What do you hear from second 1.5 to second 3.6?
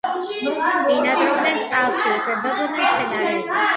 წყალში, იკვებებოდნენ მცენარეებით.